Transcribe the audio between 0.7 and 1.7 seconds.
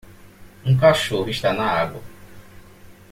cachorro está na